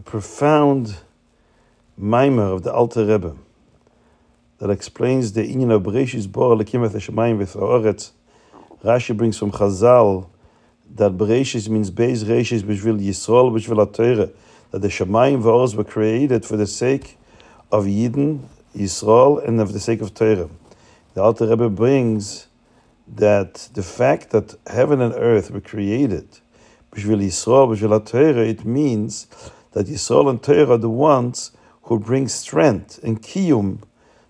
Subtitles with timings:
[0.00, 0.96] a profound
[1.98, 3.36] mimer of the Alter Rebbe
[4.56, 8.12] that explains the inyan of Bereshis Bara Elokim et Hashemayim v'Oretz.
[8.82, 10.26] Rashi brings from Chazal
[10.94, 14.32] that Bereshis means Beis Reshis b'shvil Yisrael b'shvil HaTorah,
[14.70, 17.18] that the Shemayim v'Oretz were created for the sake
[17.70, 18.44] of Yidden,
[18.74, 20.48] Yisrael, and of the sake of Torah.
[21.12, 22.46] The Alter Rebbe brings
[23.06, 26.38] that the fact that heaven and earth were created
[26.90, 29.26] b'shvil Yisrael b'shvil HaTorah, it means
[29.72, 33.82] that Yisrael and Torah are the ones who bring strength and kiyum,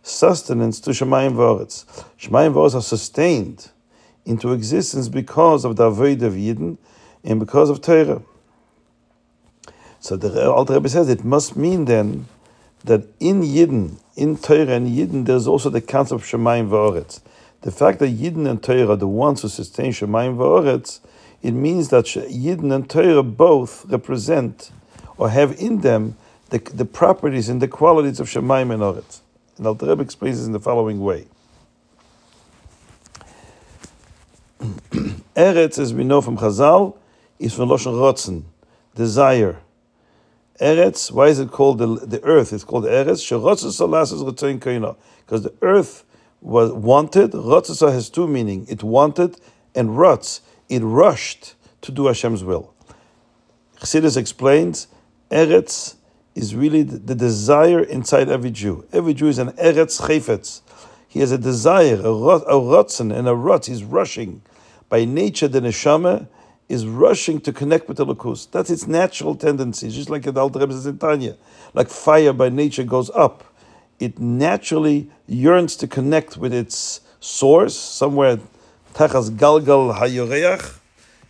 [0.02, 1.84] sustenance to Shemayim Voretz.
[2.18, 3.70] Shemayim Voretz are sustained
[4.24, 6.78] into existence because of the Avodah of Yidden
[7.24, 8.22] and because of Torah.
[9.98, 12.26] So the Alter Rebbe says it must mean then
[12.84, 17.20] that in Yidden, in Torah and Yidden, there's also the concept of Shemayim Voretz.
[17.62, 21.00] The fact that Yidden and Torah are the ones who sustain Shemayim Voretz,
[21.42, 24.70] it means that Yidden and Torah both represent
[25.20, 26.16] or have in them
[26.48, 29.20] the, the properties and the qualities of Shemaim and Oretz.
[29.58, 31.26] And Alter Rebbe explains this in the following way.
[35.36, 36.96] Eretz, as we know from Chazal,
[37.38, 38.44] is from Loshen Rotzen,
[38.94, 39.58] desire.
[40.58, 42.54] Eretz, why is it called the, the earth?
[42.54, 43.20] It's called Eretz.
[45.26, 46.04] Because the earth
[46.40, 47.32] was wanted.
[47.32, 48.64] Rotzasa has two meaning.
[48.70, 49.36] It wanted
[49.74, 50.40] and rotz.
[50.70, 52.72] It rushed to do Hashem's will.
[53.76, 54.86] Chassidus explains
[55.30, 55.94] Eretz
[56.34, 58.86] is really the, desire inside every Jew.
[58.92, 60.62] Every Jew is an Eretz Chayfetz.
[61.06, 63.66] He has a desire, a, rot, a rotzen and a rot.
[63.66, 64.42] He's rushing.
[64.88, 66.28] By nature, the neshama
[66.68, 68.50] is rushing to connect with the Lakus.
[68.50, 71.36] That's its natural tendency, just like the Alter Rebbe says in Tanya.
[71.74, 73.44] Like fire by nature goes up.
[73.98, 78.38] It naturally yearns to connect with its source, somewhere,
[78.94, 80.78] Tachas Galgal Hayoreach,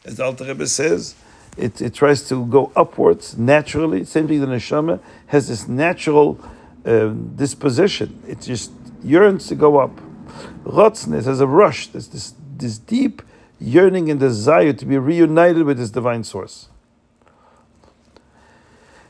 [0.04, 1.14] as the Alter Rebbe says
[1.60, 4.04] it, it tries to go upwards naturally.
[4.04, 6.40] Same thing, the neshama has this natural
[6.84, 8.22] uh, disposition.
[8.26, 10.00] It just yearns to go up.
[10.64, 11.88] Rotznes has a rush.
[11.88, 13.22] There's this, this deep
[13.58, 16.68] yearning and desire to be reunited with this divine source.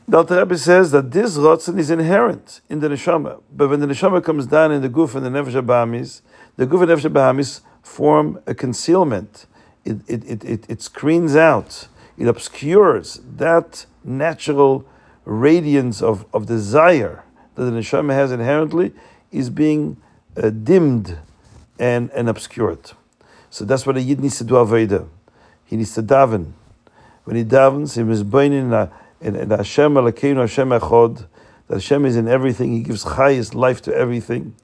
[0.07, 3.87] The Alter Rebbe says that this rotzen is inherent in the neshama, but when the
[3.87, 6.21] neshama comes down in the guf and the nefesh bahamis,
[6.57, 9.45] the guf and nefesh bahamis form a concealment.
[9.85, 11.87] It, it, it, it, it screens out
[12.17, 14.85] it obscures that natural
[15.25, 17.23] radiance of, of desire
[17.55, 18.91] that the neshama has inherently
[19.31, 19.97] is being
[20.37, 21.17] uh, dimmed
[21.79, 22.91] and, and obscured.
[23.49, 25.07] So that's what a yid needs to do avodah.
[25.65, 26.53] He needs to daven.
[27.23, 28.89] When he davens, he is burning in,
[29.21, 31.27] in in Hashem Elokeinu Hashem Echod.
[31.67, 32.73] That Hashem is in everything.
[32.73, 34.55] He gives highest life to everything.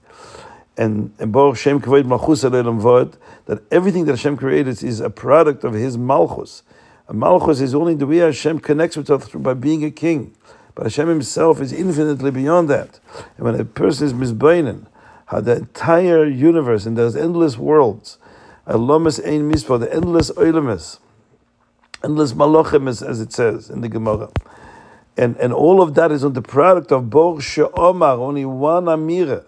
[0.76, 3.14] And and Baruch Shem Kavod Malchus Vod,
[3.46, 6.64] that everything that Hashem created is a product of His Malchus.
[7.12, 10.36] Malchus is only the way Hashem connects with us by being a king.
[10.76, 13.00] But Hashem himself is infinitely beyond that.
[13.38, 14.88] And when a person is misbainen,
[15.28, 18.18] how the entire universe and there's endless worlds,
[18.66, 21.00] Alomas Ein Mispa, the endless oilemes,
[22.04, 24.30] endless malachim, as, as it says in the Gemara.
[25.18, 29.46] And, and all of that is on the product of Bor She'omar, only one Amira.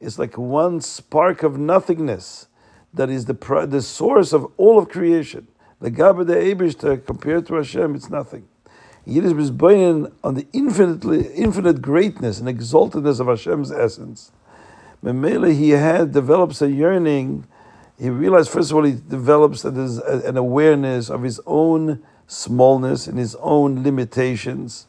[0.00, 2.46] It's like one spark of nothingness
[2.94, 5.48] that is the, the source of all of creation.
[5.82, 8.46] The Gaber the Ebershter compared to Hashem, it's nothing.
[9.04, 14.30] Yiddish was born on the infinitely infinite greatness and exaltedness of Hashem's essence.
[15.02, 17.48] Memele, he had develops a yearning.
[17.98, 23.34] He realized, first of all, he develops an awareness of his own smallness and his
[23.40, 24.86] own limitations.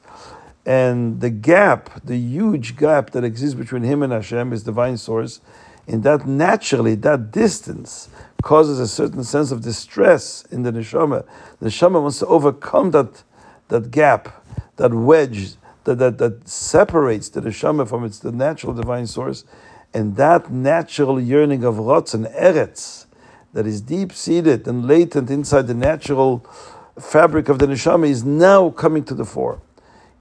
[0.64, 5.42] And the gap, the huge gap that exists between him and Hashem, his divine source,
[5.88, 8.10] in that naturally, that distance
[8.42, 11.26] causes a certain sense of distress in the neshama.
[11.60, 13.24] The neshama wants to overcome that,
[13.70, 14.46] that gap,
[14.78, 19.44] that wedge that, that, that separates the neshama from its the natural divine source,
[19.94, 23.06] and that natural yearning of rotz and eretz
[23.54, 26.46] that is deep seated and latent inside the natural
[27.00, 29.62] fabric of the neshama is now coming to the fore.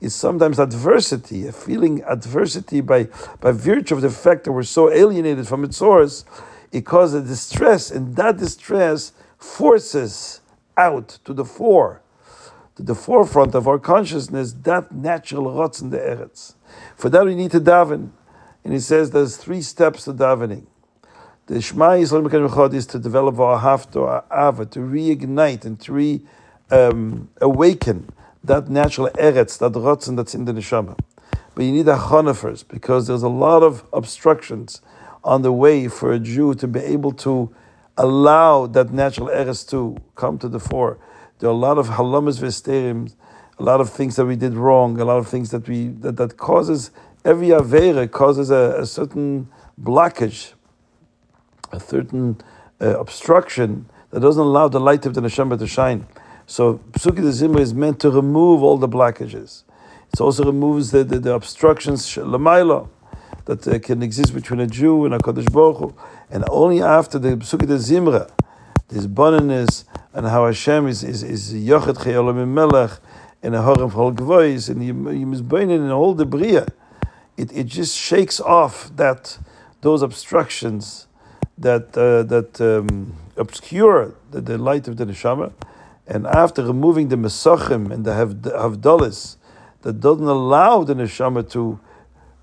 [0.02, 3.04] Is sometimes adversity, a feeling adversity by,
[3.40, 6.24] by virtue of the fact that we're so alienated from its source
[6.72, 10.40] it causes distress, and that distress forces
[10.76, 12.00] out to the fore,
[12.76, 16.54] to the forefront of our consciousness, that natural rotz in the eretz.
[16.96, 18.10] For that we need to daven.
[18.64, 20.66] And he says there's three steps to davening.
[21.46, 26.22] The Shema Yisrael is to develop our hafto, our ava, to reignite and to re,
[26.70, 28.08] um, awaken
[28.44, 30.98] that natural eretz, that rotzen that's in the neshama.
[31.54, 34.80] But you need a chana first because there's a lot of obstructions
[35.22, 37.54] on the way for a Jew to be able to
[37.96, 40.98] allow that natural eretz to come to the fore.
[41.38, 43.12] There are a lot of halamas v'esterim
[43.58, 46.16] a lot of things that we did wrong, a lot of things that we that,
[46.16, 46.90] that causes
[47.24, 49.48] every avera causes a, a certain
[49.80, 50.54] blockage,
[51.70, 52.40] a certain
[52.80, 56.06] uh, obstruction that doesn't allow the light of the neshama to shine.
[56.46, 59.62] So Psuki de Zimra is meant to remove all the blockages.
[60.12, 62.88] It also removes the, the, the obstructions lamaila
[63.46, 65.94] that uh, can exist between a Jew and a Kadosh Baruch Hu.
[66.30, 68.30] And only after the Psuki de Zimra,
[68.88, 72.98] this bonniness and how Hashem is is is Yochet Chayolam Melech
[73.42, 76.66] and a Harem Chol Gvois and Yimizbainin in all the Bria,
[77.36, 79.38] it, it just shakes off that
[79.80, 81.06] those obstructions
[81.58, 85.52] that uh, that um, obscure the, the, light of the neshama,
[86.06, 89.36] and after removing the mesachim and the havdalis
[89.82, 91.78] that doesn't allow the neshama to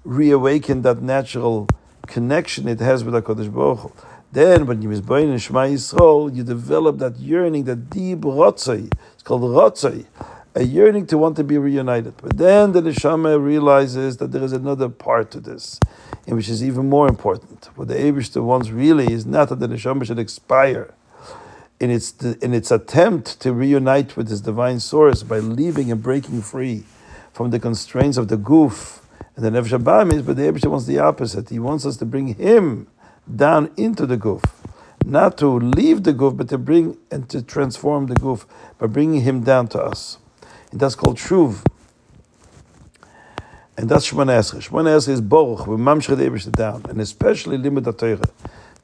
[0.04, 1.68] reawaken that natural
[2.08, 3.92] connection it has with Hakadosh Baruch Hu,
[4.32, 8.94] then, when you misbain in Shema Yisrael, you develop that yearning, that deep rotzai.
[9.14, 10.06] It's called rotzai,
[10.54, 12.14] a yearning to want to be reunited.
[12.22, 15.80] But then the neshama realizes that there is another part to this,
[16.28, 17.70] and which is even more important.
[17.76, 20.94] What the Abishter wants really is not that the neshama should expire
[21.80, 26.42] in its in its attempt to reunite with its divine source by leaving and breaking
[26.42, 26.84] free
[27.31, 29.00] from the constraints of the goof
[29.36, 31.50] and the nefesh but the Abishter wants the opposite.
[31.50, 32.88] He wants us to bring him
[33.34, 34.44] down into the goof.
[35.06, 38.46] Not to leave the goof, but to bring and to transform the goof
[38.78, 40.18] by bringing him down to us.
[40.72, 41.66] And that's called shuv.
[43.78, 44.60] And that's Shemana Esrei.
[44.68, 48.30] Shemana Esrei is Baruch, we mamshech the down, and especially limit the.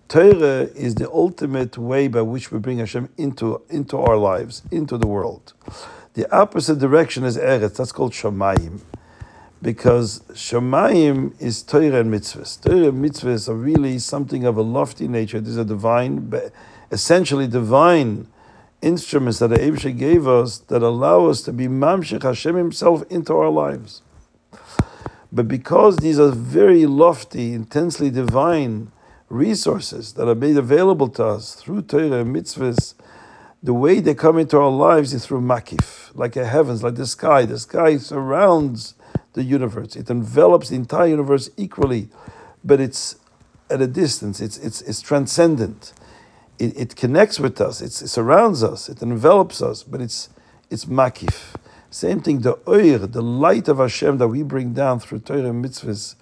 [0.08, 4.98] Torah is the ultimate way by which we bring Hashem into, into our lives, into
[4.98, 5.54] the world.
[6.14, 8.82] The opposite direction is Eretz, that's called Shamayim
[9.66, 12.62] because Shemayim is Torah and mitzvahs.
[12.62, 15.42] Torah and mitzvahs are really something of a lofty nature.
[15.42, 16.32] These are divine,
[16.92, 18.28] essentially divine
[18.84, 23.50] instruments that Abisha gave us that allow us to be Mamshech Hashem Himself into our
[23.50, 24.04] lives.
[25.32, 28.92] But because these are very lofty, intensely divine
[29.30, 32.94] resources that are made available to us through Torah and mitzvahs,
[33.64, 37.08] the way they come into our lives is through makif, like a heavens, like the
[37.08, 37.46] sky.
[37.46, 38.94] The sky surrounds
[39.34, 39.96] the universe.
[39.96, 42.10] It envelops the entire universe equally,
[42.64, 43.16] but it's
[43.70, 44.40] at a distance.
[44.40, 45.94] It's, it's, it's transcendent.
[46.60, 47.82] It, it connects with us.
[47.82, 48.88] It's, it surrounds us.
[48.88, 50.30] It envelops us, but it's,
[50.70, 51.56] it's makif.
[51.90, 55.64] Same thing, the oir, the light of Hashem that we bring down through Torah and
[55.64, 56.16] mitzvahs,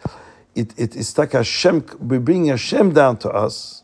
[0.56, 3.84] it, it, it is like Hashem, we bring Hashem down to us,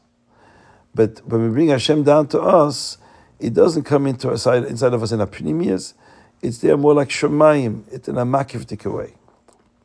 [0.94, 2.98] but when we bring Hashem down to us,
[3.40, 5.94] it doesn't come into inside, inside of us in a pneumias,
[6.42, 9.14] it's there more like Shemayim, it's in a makiftik way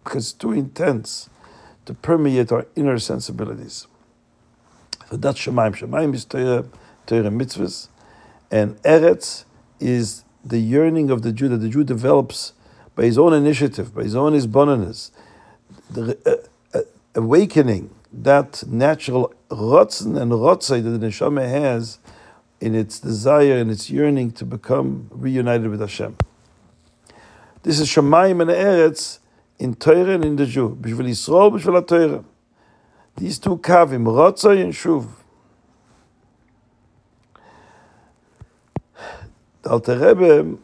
[0.03, 1.31] because it's too intense
[1.87, 3.87] to permeate our inner sensibilities.
[5.11, 5.77] So that's Shemaim.
[5.77, 6.65] Shemaim is Torah,
[7.07, 7.89] Torah mitzvahs,
[8.51, 9.45] and Eretz
[9.81, 12.53] is the yearning of the Jew that the Jew develops
[12.95, 15.11] by his own initiative, by his own isboninus,
[15.91, 16.37] the uh, uh,
[17.15, 21.99] awakening that natural rotzen and rotzai that the neshama has
[22.61, 26.17] in its desire and its yearning to become reunited with Hashem.
[27.63, 29.19] This is Shemaim and Eretz
[29.59, 30.77] in Torah and in the Jew.
[30.81, 32.25] Bishvil Yisrael, Bishvil Torah.
[33.17, 35.09] These two kavim, Ratzai and Shuv.
[39.63, 40.59] The Alter Rebbe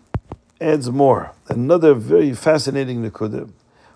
[0.61, 1.33] adds more.
[1.49, 3.51] Another very fascinating nekudah.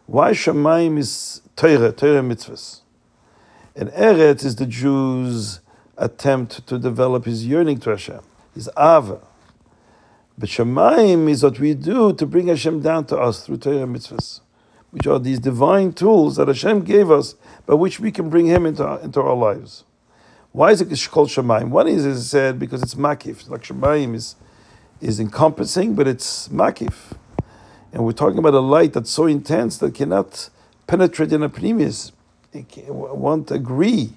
[0.06, 2.80] Why Shemaim is Torah, Torah mitzvahs.
[3.76, 5.60] And Eretz is the Jews'
[5.96, 8.20] attempt to develop his yearning to Hashem,
[8.54, 9.20] his Ava.
[10.36, 14.40] But Shemaim is what we do to bring Hashem down to us through Torah mitzvahs
[14.94, 17.34] which are these divine tools that Hashem gave us,
[17.66, 19.82] by which we can bring Him into our, into our lives.
[20.52, 21.70] Why is it called Shemaim?
[21.70, 23.50] One is, it said, because it's makif.
[23.50, 24.36] Like Shemaim is,
[25.00, 27.16] is encompassing, but it's makif.
[27.92, 30.48] And we're talking about a light that's so intense that cannot
[30.86, 32.12] penetrate in a pneumis.
[32.52, 34.12] It won't agree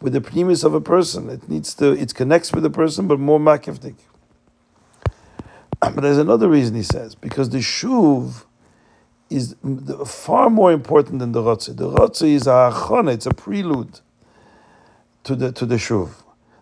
[0.00, 1.28] with the pneumis of a person.
[1.28, 3.96] It needs to, it connects with the person, but more makiftik.
[5.80, 8.44] But there's another reason he says, because the shuv
[9.30, 9.56] is
[10.06, 11.76] far more important than the Rotzi.
[11.76, 14.00] The Rotzi is a achon, it's a prelude
[15.24, 16.10] to the to the Shuv.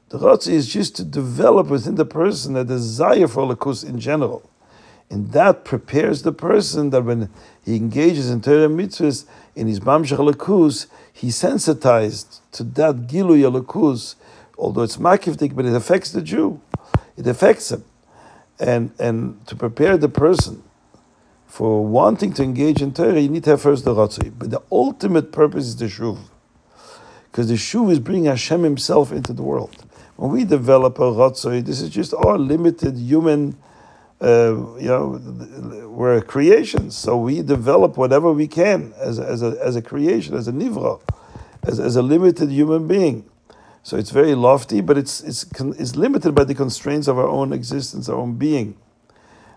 [0.08, 4.48] The Rotzi is just to develop within the person a desire for Lakus in general.
[5.12, 7.28] And that prepares the person that when
[7.62, 14.14] he engages in Torah mitzvahs, in his Mamshach Lakus, he's sensitized to that Gilu Lakus,
[14.56, 16.62] although it's makivdik, but it affects the Jew.
[17.18, 17.84] It affects him.
[18.58, 20.62] And, and to prepare the person
[21.46, 24.32] for wanting to engage in Torah, you need to have first the Ratzoi.
[24.38, 26.20] But the ultimate purpose is the Shuv.
[27.30, 29.84] Because the Shuv is bringing Hashem Himself into the world.
[30.16, 33.58] When we develop a Ratzoi, this is just our limited human
[34.22, 39.74] uh, you know, we're creations, so we develop whatever we can as, as, a, as
[39.74, 41.00] a creation, as a nivra,
[41.64, 43.28] as, as a limited human being.
[43.82, 47.52] So it's very lofty, but it's, it's, it's limited by the constraints of our own
[47.52, 48.76] existence, our own being.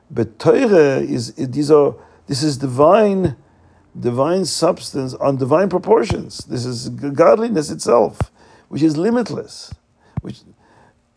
[0.10, 1.95] But Torah is, these are,
[2.25, 3.36] this is divine,
[3.98, 6.39] divine substance on divine proportions.
[6.39, 8.31] This is godliness itself,
[8.67, 9.74] which is limitless.
[10.22, 10.39] Which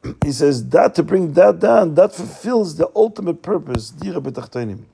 [0.24, 4.84] he says that to bring that down, that fulfills the ultimate purpose, dira betachtonim.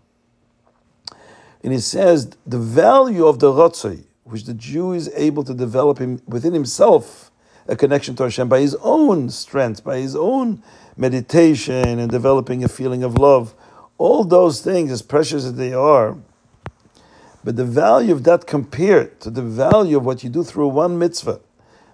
[1.62, 5.98] And he says the value of the rotzai, which the Jew is able to develop
[5.98, 7.30] him, within himself,
[7.66, 10.62] a connection to Hashem by his own strength, by his own
[10.96, 13.54] meditation and developing a feeling of love.
[13.96, 16.16] All those things, as precious as they are,
[17.42, 20.98] but the value of that compared to the value of what you do through one
[20.98, 21.40] mitzvah,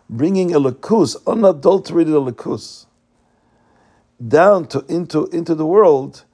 [0.08, 2.86] bringing a lakus, unadulterated lakus,
[4.26, 6.24] down to into into the world,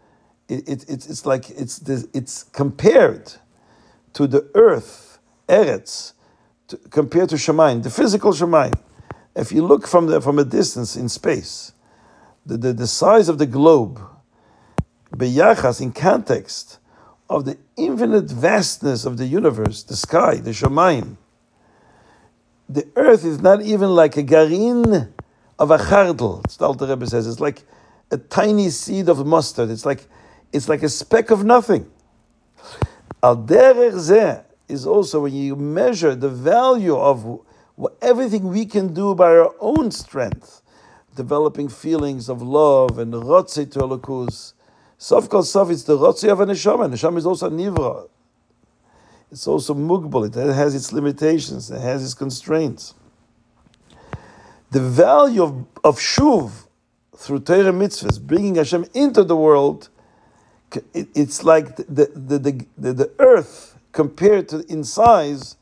[0.49, 3.35] it, it, it's it's like it's it's compared
[4.15, 6.13] to the earth, eretz,
[6.69, 8.75] to, compared to Shemaim, the physical Shemaim.
[9.35, 11.73] If you look from the from a distance in space,
[12.45, 14.01] the, the, the size of the globe,
[15.15, 16.79] beyachas in context
[17.29, 21.17] of the infinite vastness of the universe, the sky, the Shemaim.
[22.69, 25.13] The earth is not even like a garin
[25.59, 26.43] of a chardal.
[26.57, 27.63] The Alter Rebbe says it's like
[28.11, 29.71] a tiny seed of mustard.
[29.71, 30.07] It's like,
[30.53, 31.91] it's like a speck of nothing.
[33.23, 37.41] Al derech is also when you measure the value of
[38.03, 40.63] everything we can do by our own strength,
[41.15, 44.55] developing feelings of love and rotzi to alakus.
[44.99, 46.91] Sof kol sof, it's the rotzi of a neshama.
[46.91, 48.09] Neshama is also nivra.
[49.31, 50.27] It's also mugbal.
[50.29, 51.71] It has its limitations.
[51.71, 52.95] It has its constraints.
[54.71, 56.66] The value of, of shuv,
[57.17, 59.89] through Torah mitzvahs, bringing Hashem into the world,
[60.93, 65.57] it's like the, the, the, the, the earth compared to in size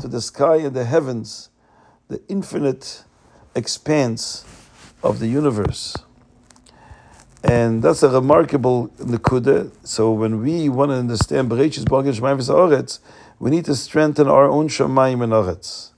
[0.00, 1.48] to the sky and the heavens,
[2.08, 3.04] the infinite
[3.54, 4.44] expanse
[5.02, 5.96] of the universe.
[7.42, 9.70] And that's a remarkable nekuda.
[9.82, 12.98] So when we want to understand Bereshit Balgin Shemayim Oretz,
[13.38, 15.90] we need to strengthen our own Shemayim and Oretz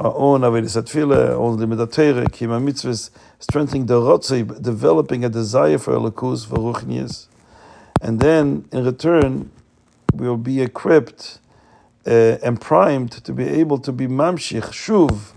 [0.00, 5.76] our own Avedis Atfila, own Limit Torah, Kima Mitzvahs, strengthening the Rotzei, developing a desire
[5.76, 7.26] for Elokus, for Ruchnias.
[8.00, 9.50] And then, in return,
[10.14, 11.38] we will be equipped
[12.06, 15.32] uh, and primed to be able to be Mamshich, Shuv,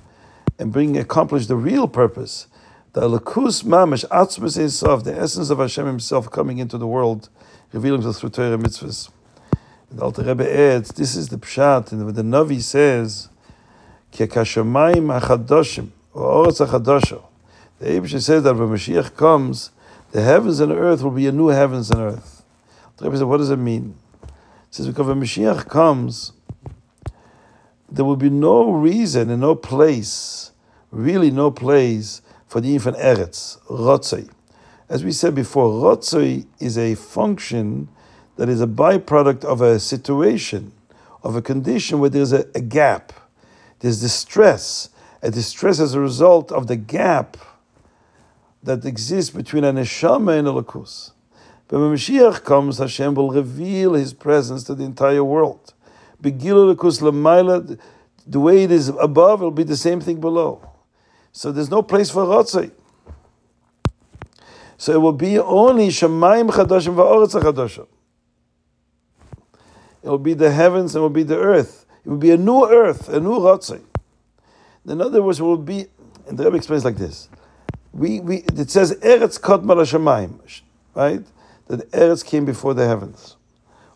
[0.58, 2.48] and bring, accomplish the real purpose.
[2.94, 7.28] The Elokus Mamish, Atzmas Esav, the essence of Hashem Himself coming into the world,
[7.74, 9.10] revealing himself through Torah mitzvahs.
[9.92, 13.28] The Alter Rebbe adds, this is the Pshat, and the Navi says,
[14.13, 17.19] כי כשמיים החדושים, or האורץ החדושו,
[17.81, 19.71] the Abish says that when Mashiach comes,
[20.11, 22.43] the heavens and earth will be a new heavens and earth.
[22.97, 23.95] The Rebbe said, what does it mean?
[24.23, 24.31] It
[24.71, 26.33] says, because when Mashiach comes,
[27.89, 30.51] there will be no reason and no place,
[30.91, 34.29] really no place for the infant Eretz, Rotzei.
[34.89, 37.89] As we said before, Rotzei is a function
[38.37, 40.73] that is a byproduct of a situation,
[41.23, 43.13] of a condition where there's a, a gap
[43.84, 44.90] there's distress,
[45.22, 47.36] a distress as a result of the gap
[48.64, 51.12] that exists between a neshama and a lakus.
[51.68, 55.74] But when Mashiach comes, Hashem will reveal His presence to the entire world.
[56.22, 56.32] The
[58.36, 60.66] way it is above, will be the same thing below.
[61.34, 62.72] So there's no place for rotzei.
[64.78, 67.88] So it will be only Shemaim Chadashim Va'oretz Chadashim.
[70.04, 71.83] It will be the heavens and it will be the earth.
[72.06, 73.82] It will be a new earth, a new Ratzai.
[74.86, 75.88] In other words, it will be,
[76.28, 77.30] and the Rebbe explains like this.
[77.94, 80.40] We, we, it says, Eretz Kodma Shemaim,
[80.96, 81.24] right?
[81.68, 83.38] That Eretz came before the heavens.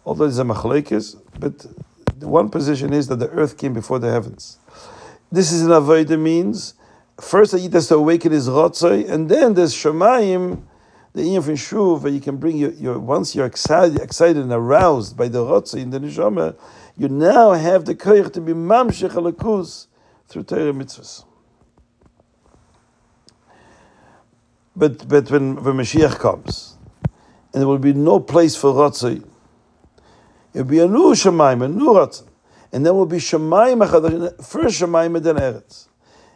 [0.05, 1.65] Although there's a machlekes, but
[2.17, 4.57] the one position is that the earth came before the heavens.
[5.29, 6.75] This is an avodah means,
[7.19, 10.61] first that has to awaken his Ratzai, and then there's Shemaim,
[11.13, 14.51] the Iyam from Shuv, where you can bring your, your once you're excited, excited and
[14.53, 16.55] aroused by the Ratzai in the Neshama,
[16.97, 19.87] you now have the koyach to be mamshech alakus
[20.27, 21.25] through Torah mitzvahs.
[24.75, 26.77] But but when when Mashiach comes,
[27.53, 29.23] and there will be no place for Ratzai,
[30.53, 32.27] it will be a new Shemaim, a new Ratzai,
[32.71, 35.87] and there will be Shemaim first Shemaim and then Eretz.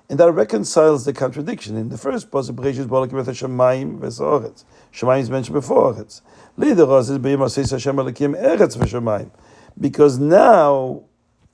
[0.09, 1.77] And that reconciles the contradiction.
[1.77, 3.99] In the first with Shemaim.
[4.91, 5.93] Shemaim is mentioned before.
[5.93, 9.31] Later, is Eretz v'Shemaim
[9.79, 11.03] because now,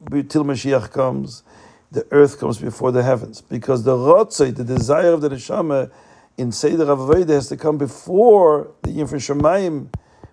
[0.10, 1.44] till Mashiach comes,
[1.92, 3.42] the earth comes before the heavens.
[3.42, 5.92] Because the rotzei, the desire of the neshama
[6.38, 9.90] in Seder Avodah has to come before the Yinfin Shemaim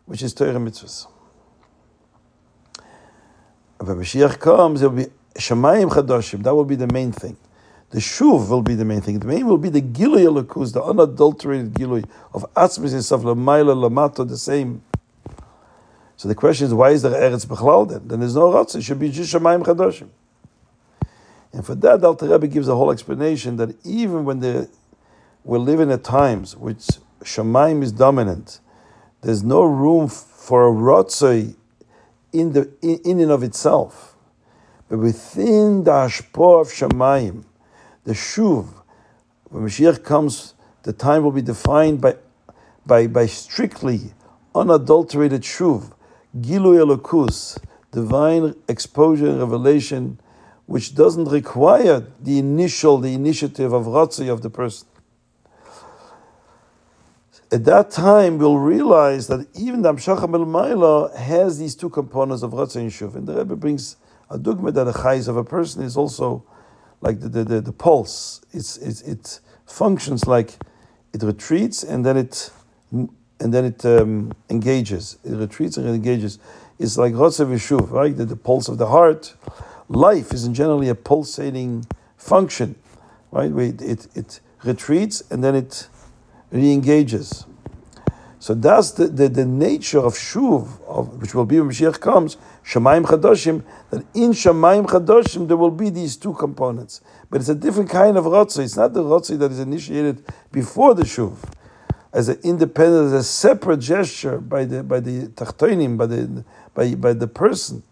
[0.07, 1.07] which is Torah mitzvahs.
[3.79, 6.43] When Mashiach comes, it will be Shemayim Chadashim.
[6.43, 7.37] That will be the main thing.
[7.91, 9.19] The shuv will be the main thing.
[9.19, 14.29] The main will be the gilui elokus, the unadulterated gilui of atzmis itself, lamaila, lamato,
[14.29, 14.83] the same.
[16.17, 18.09] So the question is, why is there eretz bechlal then?
[18.09, 18.75] Then there's no ratz.
[18.75, 20.09] It should be just shemayim chadoshim.
[21.53, 24.69] And for that, Alter Rebbe gives a whole explanation that even when the,
[25.45, 26.87] we're living at times which
[27.23, 28.61] shemayim is dominant,
[29.23, 31.55] there's no room for a rotzoi
[32.33, 34.17] in the in, in and of itself,
[34.89, 37.45] but within the hashpah of shemayim,
[38.03, 38.69] the shuv,
[39.45, 42.17] when Mashiach comes, the time will be defined by
[42.85, 44.13] by by strictly
[44.55, 45.94] unadulterated shuv,
[46.37, 47.59] gilui elokus,
[47.93, 50.19] divine exposure and revelation,
[50.67, 54.89] which doesn't require the initial, the initiative of ratzai of the person
[57.55, 62.51] at that time we'll realize that even the Amshach Maila has these two components of
[62.51, 63.15] Ratzah and Shuv.
[63.15, 63.97] And the Rebbe brings
[64.29, 66.45] a dogma that the chayz of a person is also
[67.01, 68.41] like the, the, the, the pulse.
[68.53, 70.59] It's, it's, it functions like
[71.13, 72.51] it retreats and then it
[73.41, 75.19] and then it um, engages.
[75.25, 76.39] It retreats and it engages.
[76.79, 78.17] It's like Ratzah Vishuv, right?
[78.17, 79.35] The, the pulse of the heart.
[79.89, 81.87] Life is in generally a pulsating
[82.17, 82.77] function,
[83.31, 83.53] right?
[83.53, 85.89] It, it, it retreats and then it
[86.51, 87.45] re-engages.
[88.39, 92.37] So that's the, the, the nature of Shuv, of, which will be when Mashiach comes,
[92.63, 97.01] Shemaim Chadoshim, that in Shemaim Chadoshim there will be these two components.
[97.31, 98.65] But it's a different kind of Rotzi.
[98.65, 101.37] It's not the Rotzi that is initiated before the Shuv.
[102.15, 106.95] As an independent, as a separate gesture by the by the Tachtoinim, by the by,
[106.95, 107.83] by the person.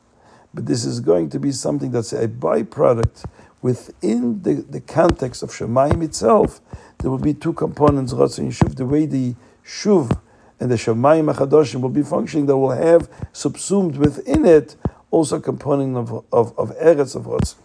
[0.55, 3.25] But this is going to be something that's a byproduct
[3.61, 6.61] within the, the context of Shemaim itself
[7.03, 8.77] there will be two components, Ratzah and Shuv.
[8.77, 9.35] The way the
[9.67, 10.21] Shuv
[10.61, 14.77] and the Shemayim Achadoshim will be functioning, that will have subsumed within it
[15.11, 17.57] also a component of, of, of Eretz of Ratzah.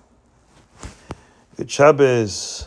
[1.56, 2.66] Good Shabbos.